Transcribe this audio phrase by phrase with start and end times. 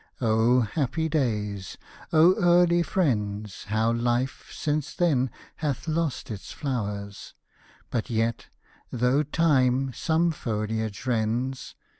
[0.19, 1.77] O happy days,
[2.11, 7.53] O early friends How Life, since then, hath lost its flowers I
[7.91, 8.47] But yet—
[8.91, 11.75] though Time some foliage rends.